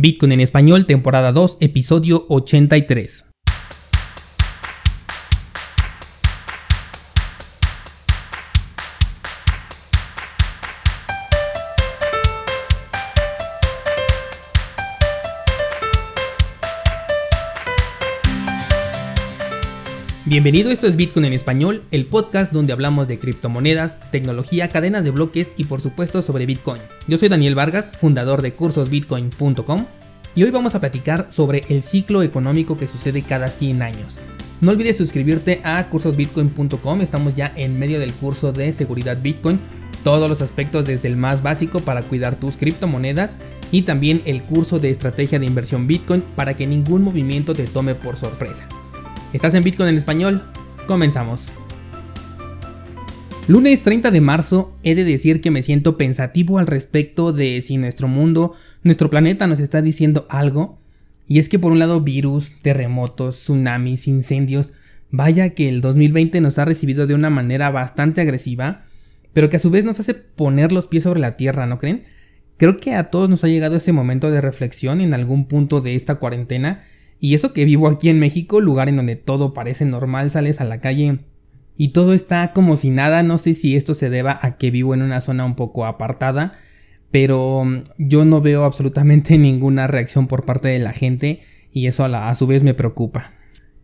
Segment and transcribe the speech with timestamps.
[0.00, 3.30] Bitcoin en español, temporada 2, episodio 83.
[20.28, 25.10] Bienvenido, esto es Bitcoin en español, el podcast donde hablamos de criptomonedas, tecnología, cadenas de
[25.10, 26.82] bloques y por supuesto sobre Bitcoin.
[27.06, 29.86] Yo soy Daniel Vargas, fundador de cursosbitcoin.com
[30.34, 34.18] y hoy vamos a platicar sobre el ciclo económico que sucede cada 100 años.
[34.60, 39.58] No olvides suscribirte a cursosbitcoin.com, estamos ya en medio del curso de seguridad Bitcoin,
[40.04, 43.38] todos los aspectos desde el más básico para cuidar tus criptomonedas
[43.72, 47.94] y también el curso de estrategia de inversión Bitcoin para que ningún movimiento te tome
[47.94, 48.68] por sorpresa.
[49.34, 50.42] ¿Estás en Bitcoin en español?
[50.86, 51.52] Comenzamos.
[53.46, 57.76] Lunes 30 de marzo, he de decir que me siento pensativo al respecto de si
[57.76, 60.78] nuestro mundo, nuestro planeta nos está diciendo algo.
[61.26, 64.72] Y es que por un lado virus, terremotos, tsunamis, incendios,
[65.10, 68.86] vaya que el 2020 nos ha recibido de una manera bastante agresiva,
[69.34, 72.04] pero que a su vez nos hace poner los pies sobre la tierra, ¿no creen?
[72.56, 75.96] Creo que a todos nos ha llegado ese momento de reflexión en algún punto de
[75.96, 76.82] esta cuarentena
[77.20, 80.64] y eso que vivo aquí en México, lugar en donde todo parece normal, sales a
[80.64, 81.20] la calle
[81.76, 84.94] y todo está como si nada, no sé si esto se deba a que vivo
[84.94, 86.58] en una zona un poco apartada,
[87.10, 91.40] pero mm, yo no veo absolutamente ninguna reacción por parte de la gente
[91.72, 93.32] y eso a, a su vez me preocupa.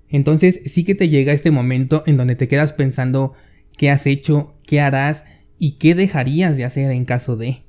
[0.08, 3.34] Entonces sí que te llega este momento en donde te quedas pensando
[3.76, 5.24] qué has hecho, qué harás
[5.58, 7.64] y qué dejarías de hacer en caso de.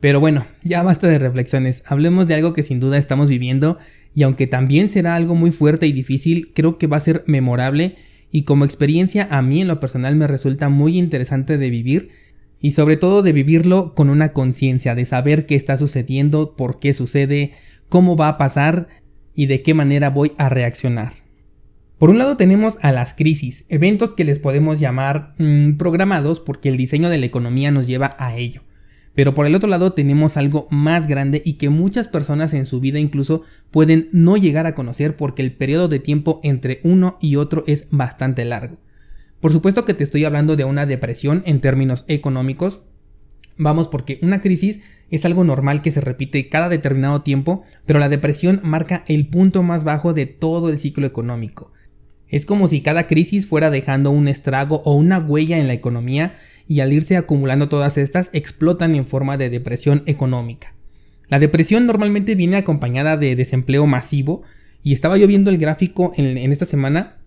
[0.00, 3.78] Pero bueno, ya basta de reflexiones, hablemos de algo que sin duda estamos viviendo
[4.14, 7.96] y aunque también será algo muy fuerte y difícil, creo que va a ser memorable
[8.30, 12.10] y como experiencia a mí en lo personal me resulta muy interesante de vivir
[12.60, 16.92] y sobre todo de vivirlo con una conciencia, de saber qué está sucediendo, por qué
[16.92, 17.52] sucede,
[17.88, 18.88] cómo va a pasar
[19.34, 21.12] y de qué manera voy a reaccionar.
[21.98, 26.68] Por un lado tenemos a las crisis, eventos que les podemos llamar mm, programados porque
[26.68, 28.62] el diseño de la economía nos lleva a ello.
[29.20, 32.80] Pero por el otro lado tenemos algo más grande y que muchas personas en su
[32.80, 37.36] vida incluso pueden no llegar a conocer porque el periodo de tiempo entre uno y
[37.36, 38.78] otro es bastante largo.
[39.38, 42.80] Por supuesto que te estoy hablando de una depresión en términos económicos.
[43.58, 44.80] Vamos porque una crisis
[45.10, 49.62] es algo normal que se repite cada determinado tiempo, pero la depresión marca el punto
[49.62, 51.72] más bajo de todo el ciclo económico.
[52.26, 56.38] Es como si cada crisis fuera dejando un estrago o una huella en la economía
[56.70, 60.72] y al irse acumulando todas estas explotan en forma de depresión económica.
[61.28, 64.44] La depresión normalmente viene acompañada de desempleo masivo
[64.80, 67.18] y estaba yo viendo el gráfico en, esta semana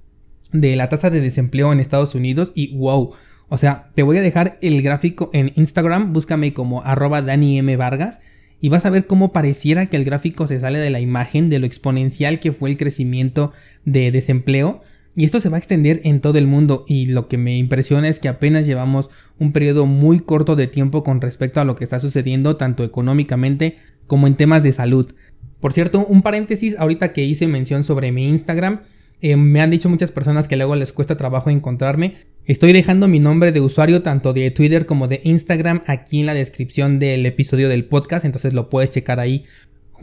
[0.53, 3.15] de la tasa de desempleo en Estados Unidos y wow,
[3.49, 7.75] o sea, te voy a dejar el gráfico en Instagram, búscame como arroba Dani M.
[7.75, 8.21] Vargas
[8.61, 11.59] y vas a ver cómo pareciera que el gráfico se sale de la imagen de
[11.59, 13.51] lo exponencial que fue el crecimiento
[13.83, 14.83] de desempleo
[15.16, 18.09] y esto se va a extender en todo el mundo y lo que me impresiona
[18.09, 21.84] es que apenas llevamos un periodo muy corto de tiempo con respecto a lo que
[21.84, 25.13] está sucediendo tanto económicamente como en temas de salud.
[25.59, 28.81] Por cierto, un paréntesis, ahorita que hice mención sobre mi Instagram,
[29.22, 32.16] eh, me han dicho muchas personas que luego les cuesta trabajo encontrarme.
[32.45, 36.34] Estoy dejando mi nombre de usuario tanto de Twitter como de Instagram aquí en la
[36.34, 39.45] descripción del episodio del podcast, entonces lo puedes checar ahí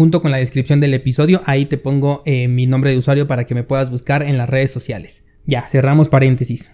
[0.00, 1.42] junto con la descripción del episodio.
[1.44, 4.48] Ahí te pongo eh, mi nombre de usuario para que me puedas buscar en las
[4.48, 5.24] redes sociales.
[5.44, 6.70] Ya, cerramos paréntesis.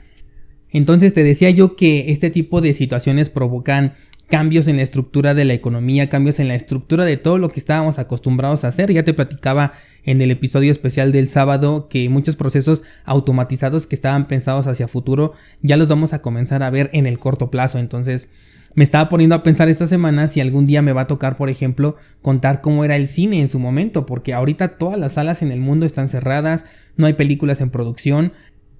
[0.71, 3.95] Entonces te decía yo que este tipo de situaciones provocan
[4.29, 7.59] cambios en la estructura de la economía, cambios en la estructura de todo lo que
[7.59, 8.93] estábamos acostumbrados a hacer.
[8.93, 9.73] Ya te platicaba
[10.05, 15.33] en el episodio especial del sábado que muchos procesos automatizados que estaban pensados hacia futuro
[15.63, 17.81] ya los vamos a comenzar a ver en el corto plazo.
[17.81, 18.29] Entonces
[18.77, 21.49] me estaba poniendo a pensar esta semana si algún día me va a tocar, por
[21.49, 25.51] ejemplo, contar cómo era el cine en su momento, porque ahorita todas las salas en
[25.51, 28.33] el mundo están cerradas, no hay películas en producción,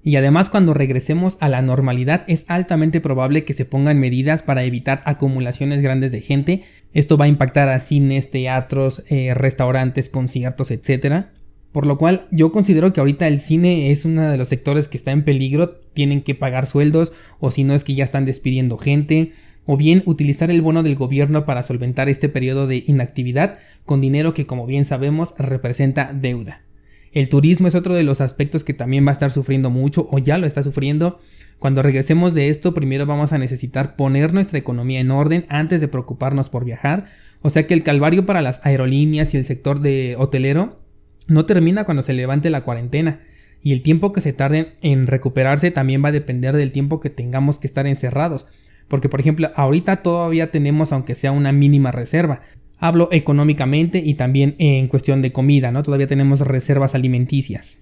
[0.03, 4.63] y además cuando regresemos a la normalidad es altamente probable que se pongan medidas para
[4.63, 6.63] evitar acumulaciones grandes de gente.
[6.93, 11.25] Esto va a impactar a cines, teatros, eh, restaurantes, conciertos, etc.
[11.71, 14.95] Por lo cual yo considero que ahorita el cine es uno de los sectores que
[14.95, 18.77] está en peligro, tienen que pagar sueldos o si no es que ya están despidiendo
[18.77, 19.33] gente
[19.67, 24.33] o bien utilizar el bono del gobierno para solventar este periodo de inactividad con dinero
[24.33, 26.63] que como bien sabemos representa deuda.
[27.11, 30.19] El turismo es otro de los aspectos que también va a estar sufriendo mucho o
[30.19, 31.19] ya lo está sufriendo.
[31.59, 35.87] Cuando regresemos de esto, primero vamos a necesitar poner nuestra economía en orden antes de
[35.87, 37.05] preocuparnos por viajar.
[37.41, 40.79] O sea que el calvario para las aerolíneas y el sector de hotelero
[41.27, 43.21] no termina cuando se levante la cuarentena.
[43.63, 47.09] Y el tiempo que se tarden en recuperarse también va a depender del tiempo que
[47.09, 48.47] tengamos que estar encerrados.
[48.87, 52.41] Porque por ejemplo, ahorita todavía tenemos aunque sea una mínima reserva.
[52.77, 55.83] Hablo económicamente y también en cuestión de comida, ¿no?
[55.83, 57.79] Todavía tenemos reservas alimenticias.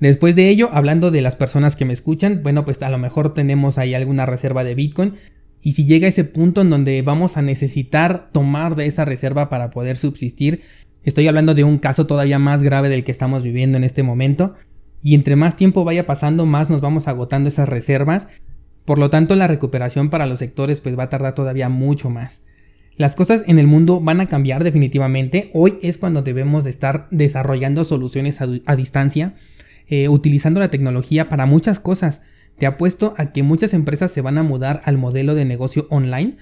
[0.00, 3.34] Después de ello, hablando de las personas que me escuchan, bueno, pues a lo mejor
[3.34, 5.14] tenemos ahí alguna reserva de Bitcoin.
[5.60, 9.68] Y si llega ese punto en donde vamos a necesitar tomar de esa reserva para
[9.70, 10.62] poder subsistir,
[11.04, 14.54] estoy hablando de un caso todavía más grave del que estamos viviendo en este momento.
[15.02, 18.28] Y entre más tiempo vaya pasando, más nos vamos agotando esas reservas.
[18.90, 22.42] Por lo tanto, la recuperación para los sectores pues va a tardar todavía mucho más.
[22.96, 25.48] Las cosas en el mundo van a cambiar definitivamente.
[25.54, 29.34] Hoy es cuando debemos de estar desarrollando soluciones a, distancia,
[29.86, 32.22] eh, utilizando la tecnología para muchas cosas.
[32.58, 36.36] Te apuesto a que muchas empresas se van a mudar al modelo de negocio online.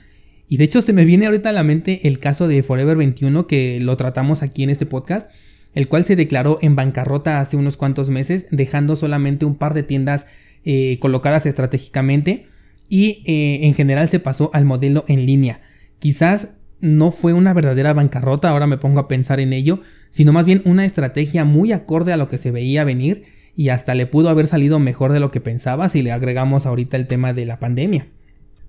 [0.49, 3.47] Y de hecho se me viene ahorita a la mente el caso de Forever 21
[3.47, 5.31] que lo tratamos aquí en este podcast,
[5.75, 9.83] el cual se declaró en bancarrota hace unos cuantos meses, dejando solamente un par de
[9.83, 10.25] tiendas
[10.71, 12.47] eh, colocadas estratégicamente
[12.91, 15.63] y eh, en general se pasó al modelo en línea.
[15.99, 19.81] Quizás no fue una verdadera bancarrota, ahora me pongo a pensar en ello,
[20.11, 23.25] sino más bien una estrategia muy acorde a lo que se veía venir
[23.57, 26.99] y hasta le pudo haber salido mejor de lo que pensaba si le agregamos ahorita
[26.99, 28.09] el tema de la pandemia.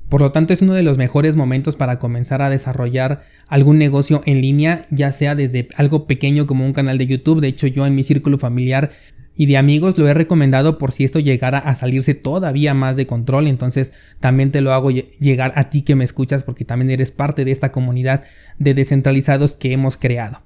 [0.07, 4.21] Por lo tanto es uno de los mejores momentos para comenzar a desarrollar algún negocio
[4.25, 7.85] en línea, ya sea desde algo pequeño como un canal de YouTube, de hecho yo
[7.85, 8.91] en mi círculo familiar
[9.39, 13.07] y de amigos lo he recomendado por si esto llegara a salirse todavía más de
[13.07, 13.47] control.
[13.47, 17.45] Entonces también te lo hago llegar a ti que me escuchas porque también eres parte
[17.45, 18.25] de esta comunidad
[18.57, 20.41] de descentralizados que hemos creado.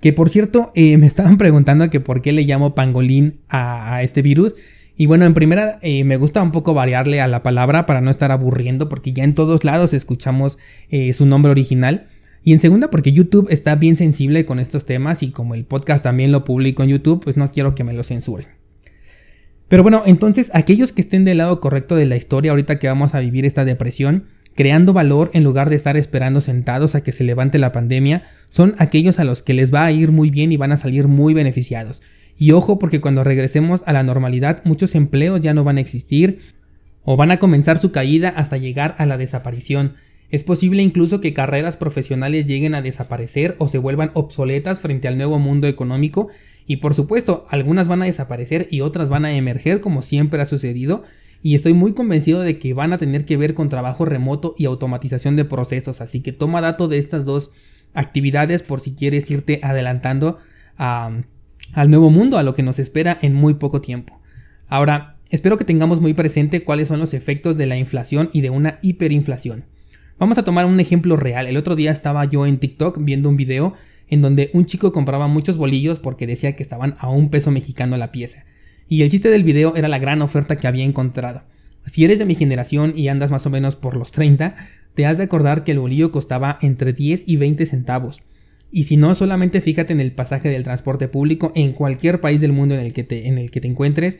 [0.00, 4.22] Que por cierto, eh, me estaban preguntando que por qué le llamo pangolín a, este
[4.22, 4.56] virus.
[4.96, 8.10] Y bueno, en primera eh, me gusta un poco variarle a la palabra para no
[8.10, 10.58] estar aburriendo porque ya en todos lados escuchamos
[10.90, 12.08] eh, su nombre original.
[12.44, 16.02] Y en segunda, porque YouTube está bien sensible con estos temas y como el podcast
[16.02, 18.48] también lo publico en YouTube, pues no quiero que me lo censuren.
[19.68, 23.14] Pero bueno, entonces aquellos que estén del lado correcto de la historia ahorita que vamos
[23.14, 27.24] a vivir esta depresión, creando valor en lugar de estar esperando sentados a que se
[27.24, 30.56] levante la pandemia, son aquellos a los que les va a ir muy bien y
[30.56, 32.02] van a salir muy beneficiados.
[32.36, 36.40] Y ojo porque cuando regresemos a la normalidad muchos empleos ya no van a existir
[37.04, 39.94] o van a comenzar su caída hasta llegar a la desaparición.
[40.32, 45.18] Es posible incluso que carreras profesionales lleguen a desaparecer o se vuelvan obsoletas frente al
[45.18, 46.28] nuevo mundo económico
[46.66, 50.46] y por supuesto algunas van a desaparecer y otras van a emerger como siempre ha
[50.46, 51.04] sucedido
[51.42, 54.64] y estoy muy convencido de que van a tener que ver con trabajo remoto y
[54.64, 57.50] automatización de procesos así que toma dato de estas dos
[57.92, 60.38] actividades por si quieres irte adelantando
[60.78, 64.18] al nuevo mundo a lo que nos espera en muy poco tiempo.
[64.68, 68.48] Ahora, espero que tengamos muy presente cuáles son los efectos de la inflación y de
[68.48, 69.66] una hiperinflación.
[70.18, 71.48] Vamos a tomar un ejemplo real.
[71.48, 73.74] El otro día estaba yo en TikTok viendo un video
[74.08, 77.96] en donde un chico compraba muchos bolillos porque decía que estaban a un peso mexicano
[77.96, 78.44] la pieza.
[78.88, 81.44] Y el chiste del video era la gran oferta que había encontrado.
[81.86, 84.54] Si eres de mi generación y andas más o menos por los 30,
[84.94, 88.22] te has de acordar que el bolillo costaba entre 10 y 20 centavos.
[88.70, 92.52] Y si no, solamente fíjate en el pasaje del transporte público en cualquier país del
[92.52, 94.18] mundo en el que te, en el que te encuentres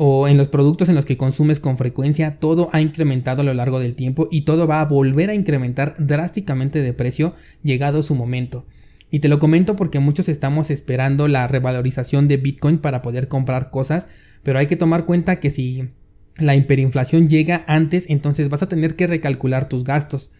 [0.00, 3.52] o en los productos en los que consumes con frecuencia, todo ha incrementado a lo
[3.52, 7.34] largo del tiempo y todo va a volver a incrementar drásticamente de precio
[7.64, 8.64] llegado su momento.
[9.10, 13.70] Y te lo comento porque muchos estamos esperando la revalorización de Bitcoin para poder comprar
[13.70, 14.06] cosas,
[14.44, 15.88] pero hay que tomar cuenta que si
[16.36, 20.30] la hiperinflación llega antes, entonces vas a tener que recalcular tus gastos.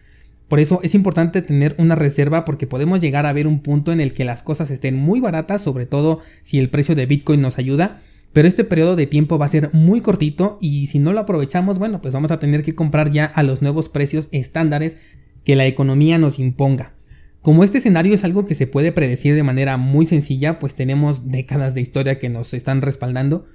[0.47, 3.99] Por eso es importante tener una reserva porque podemos llegar a ver un punto en
[3.99, 7.57] el que las cosas estén muy baratas, sobre todo si el precio de Bitcoin nos
[7.57, 7.99] ayuda,
[8.33, 11.79] pero este periodo de tiempo va a ser muy cortito y si no lo aprovechamos,
[11.79, 14.97] bueno, pues vamos a tener que comprar ya a los nuevos precios estándares
[15.43, 16.93] que la economía nos imponga.
[17.41, 21.29] Como este escenario es algo que se puede predecir de manera muy sencilla, pues tenemos
[21.29, 23.47] décadas de historia que nos están respaldando,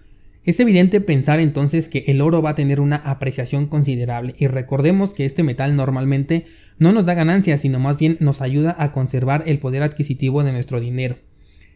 [0.45, 5.14] es evidente pensar entonces que el oro va a tener una apreciación considerable y recordemos
[5.14, 6.45] que este metal normalmente
[6.78, 10.52] no nos da ganancias, sino más bien nos ayuda a conservar el poder adquisitivo de
[10.52, 11.16] nuestro dinero.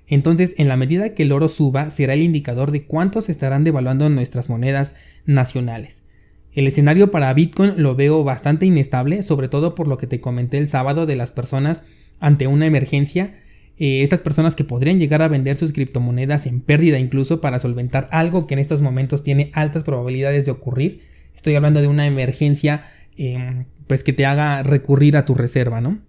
[0.09, 3.65] Entonces, en la medida que el oro suba, será el indicador de cuánto se estarán
[3.65, 4.95] devaluando nuestras monedas
[5.27, 6.05] nacionales.
[6.53, 10.59] El escenario para Bitcoin lo veo bastante inestable, sobre todo por lo que te comenté
[10.59, 11.85] el sábado de las personas
[12.21, 13.39] ante una emergencia,
[13.79, 18.09] eh, estas personas que podrían llegar a vender sus criptomonedas en pérdida incluso para solventar
[18.11, 21.03] algo que en estos momentos tiene altas probabilidades de ocurrir.
[21.35, 22.83] Estoy hablando de una emergencia
[23.17, 26.01] em, pues que te haga recurrir a tu reserva, ¿no?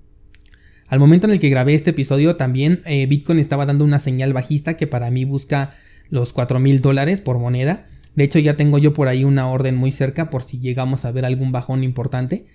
[0.90, 4.34] Al momento en el que grabé este episodio también eh, Bitcoin estaba dando una señal
[4.34, 5.76] bajista que para mí busca
[6.10, 7.88] los 4 mil dólares por moneda.
[8.16, 11.12] De hecho ya tengo yo por ahí una orden muy cerca por si llegamos a
[11.12, 12.48] ver algún bajón importante.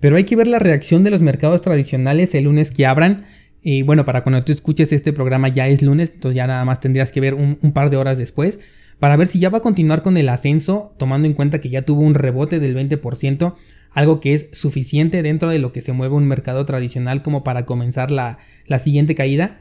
[0.00, 3.26] Pero hay que ver la reacción de los mercados tradicionales el lunes que abran.
[3.60, 6.80] Y bueno, para cuando tú escuches este programa ya es lunes, entonces ya nada más
[6.80, 8.60] tendrías que ver un, un par de horas después
[8.98, 11.82] para ver si ya va a continuar con el ascenso, tomando en cuenta que ya
[11.82, 13.54] tuvo un rebote del 20%
[13.92, 17.66] algo que es suficiente dentro de lo que se mueve un mercado tradicional como para
[17.66, 19.60] comenzar la, la siguiente caída.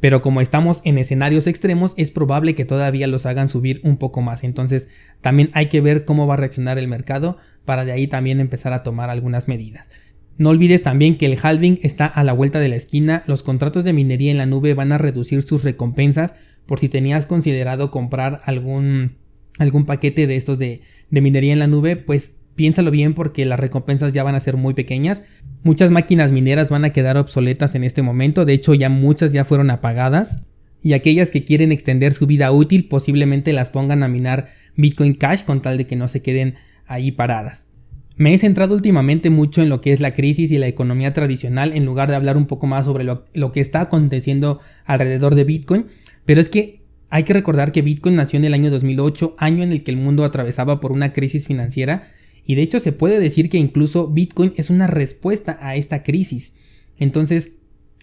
[0.00, 4.20] Pero como estamos en escenarios extremos, es probable que todavía los hagan subir un poco
[4.20, 4.44] más.
[4.44, 4.88] Entonces
[5.20, 8.72] también hay que ver cómo va a reaccionar el mercado para de ahí también empezar
[8.72, 9.88] a tomar algunas medidas.
[10.36, 13.84] No olvides también que el halving está a la vuelta de la esquina, los contratos
[13.84, 16.34] de minería en la nube van a reducir sus recompensas
[16.66, 19.16] por si tenías considerado comprar algún,
[19.58, 23.60] algún paquete de estos de, de minería en la nube, pues piénsalo bien porque las
[23.60, 25.22] recompensas ya van a ser muy pequeñas.
[25.62, 29.44] Muchas máquinas mineras van a quedar obsoletas en este momento, de hecho ya muchas ya
[29.44, 30.42] fueron apagadas
[30.82, 35.44] y aquellas que quieren extender su vida útil posiblemente las pongan a minar Bitcoin Cash
[35.44, 36.56] con tal de que no se queden
[36.86, 37.68] ahí paradas.
[38.16, 41.72] Me he centrado últimamente mucho en lo que es la crisis y la economía tradicional
[41.72, 45.86] en lugar de hablar un poco más sobre lo, que está aconteciendo alrededor de Bitcoin,
[46.24, 49.72] pero es que hay que recordar que Bitcoin nació en el año 2008, año en
[49.72, 52.12] el que el mundo atravesaba por una crisis financiera,
[52.46, 56.54] y de hecho se puede decir que incluso Bitcoin es una respuesta a esta crisis.
[56.98, 57.58] Entonces,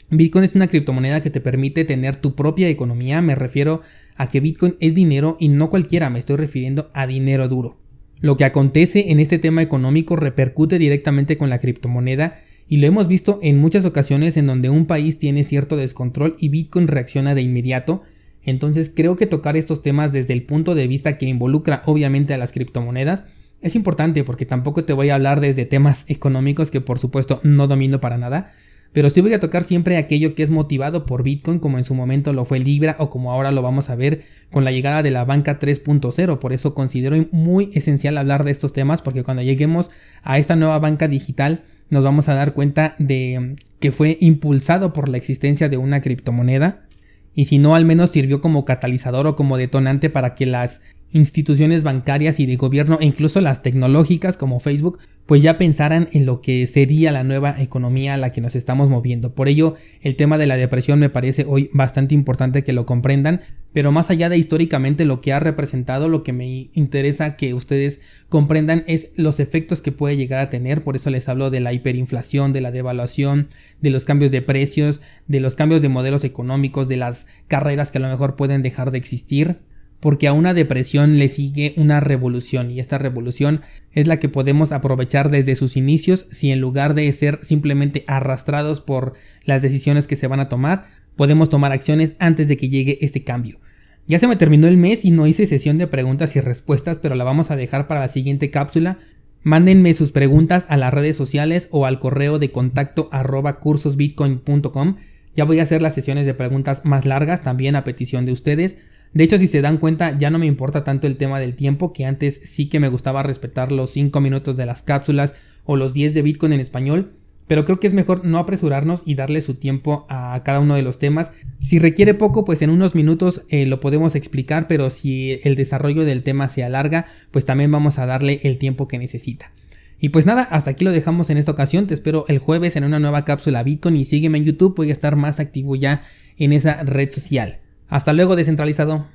[0.10, 3.82] Bitcoin es una criptomoneda que te permite tener tu propia economía, me refiero
[4.18, 7.78] a que Bitcoin es dinero y no cualquiera, me estoy refiriendo a dinero duro.
[8.20, 13.08] Lo que acontece en este tema económico repercute directamente con la criptomoneda y lo hemos
[13.08, 17.42] visto en muchas ocasiones en donde un país tiene cierto descontrol y Bitcoin reacciona de
[17.42, 18.04] inmediato.
[18.44, 22.38] Entonces creo que tocar estos temas desde el punto de vista que involucra obviamente a
[22.38, 23.24] las criptomonedas
[23.62, 27.68] es importante porque tampoco te voy a hablar desde temas económicos que por supuesto no
[27.68, 28.54] domino para nada,
[28.94, 31.96] pero sí voy a tocar siempre aquello que es motivado por Bitcoin, como en su
[31.96, 35.12] momento lo fue Libra o como ahora lo vamos a ver con la llegada de
[35.12, 36.40] la banca 3.0.
[36.40, 39.92] Por eso considero muy esencial hablar de estos temas, porque cuando lleguemos
[40.24, 45.08] a esta nueva banca digital, nos vamos a dar cuenta de que fue impulsado por
[45.08, 46.86] la existencia de una criptomoneda.
[47.34, 51.84] Y si no, al menos sirvió como catalizador o como detonante para que las instituciones
[51.84, 56.42] bancarias y de gobierno e incluso las tecnológicas como Facebook pues ya pensaran en lo
[56.42, 59.34] que sería la nueva economía a la que nos estamos moviendo.
[59.34, 63.40] Por ello, el tema de la depresión me parece hoy bastante importante que lo comprendan,
[63.72, 68.02] pero más allá de históricamente lo que ha representado, lo que me interesa que ustedes
[68.28, 71.72] comprendan es los efectos que puede llegar a tener, por eso les hablo de la
[71.72, 73.48] hiperinflación, de la devaluación,
[73.80, 78.00] de los cambios de precios, de los cambios de modelos económicos, de las carreras que
[78.00, 79.60] a lo mejor pueden dejar de existir
[80.02, 83.62] porque a una depresión le sigue una revolución y esta revolución
[83.94, 88.82] es la que podemos aprovechar desde sus inicios si en lugar de ser simplemente arrastrados
[88.82, 89.14] por
[89.46, 93.24] las decisiones que se van a tomar, podemos tomar acciones antes de que llegue este
[93.24, 93.60] cambio.
[94.08, 97.14] Ya se me terminó el mes y no hice sesión de preguntas y respuestas, pero
[97.14, 98.98] la vamos a dejar para la siguiente cápsula.
[99.44, 104.98] Mándenme sus preguntas a las redes sociales o al correo de contacto arroba cursosbitcoin.com.
[105.36, 108.78] Ya voy a hacer las sesiones de preguntas más largas también a petición de ustedes.
[109.14, 111.92] De hecho, si se dan cuenta, ya no me importa tanto el tema del tiempo,
[111.92, 115.34] que antes sí que me gustaba respetar los 5 minutos de las cápsulas
[115.66, 117.14] o los 10 de Bitcoin en español,
[117.48, 120.84] pero creo que es mejor no apresurarnos y darle su tiempo a cada uno de
[120.84, 121.34] los temas.
[121.60, 126.06] Si requiere poco, pues en unos minutos eh, lo podemos explicar, pero si el desarrollo
[126.06, 129.52] del tema se alarga, pues también vamos a darle el tiempo que necesita.
[130.00, 131.88] Y pues nada, hasta aquí lo dejamos en esta ocasión.
[131.88, 134.94] Te espero el jueves en una nueva cápsula Bitcoin y sígueme en YouTube, voy a
[134.94, 136.04] estar más activo ya
[136.38, 137.60] en esa red social.
[137.92, 139.06] Hasta luego, descentralizado.